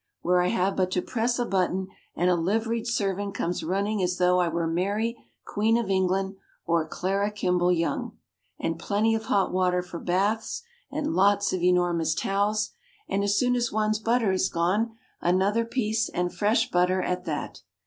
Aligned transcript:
Where 0.23 0.41
I 0.41 0.47
have 0.47 0.75
but 0.75 0.89
to 0.93 1.01
press 1.03 1.37
a 1.37 1.45
button 1.45 1.87
and 2.15 2.27
a 2.27 2.35
liveried 2.35 2.87
servant 2.87 3.35
comes 3.35 3.63
running 3.63 4.01
as 4.01 4.17
though 4.17 4.39
I 4.39 4.47
were 4.47 4.65
Mary, 4.65 5.15
Queen 5.45 5.77
of 5.77 5.91
England, 5.91 6.37
or 6.65 6.87
Clara 6.87 7.29
Kimball 7.29 7.71
Young. 7.71 8.17
And 8.59 8.79
plenty 8.79 9.13
of 9.13 9.25
hot 9.25 9.53
water 9.53 9.83
for 9.83 9.99
baths 9.99 10.63
and 10.89 11.13
lots 11.13 11.53
of 11.53 11.61
enormous 11.61 12.15
towels 12.15 12.71
and, 13.07 13.23
as 13.23 13.37
soon 13.37 13.55
as 13.55 13.71
one's 13.71 13.99
butter 13.99 14.31
is 14.31 14.49
gone, 14.49 14.95
another 15.21 15.65
piece, 15.65 16.09
and 16.09 16.33
fresh 16.33 16.71
butter 16.71 17.03
at 17.03 17.25
that. 17.25 17.61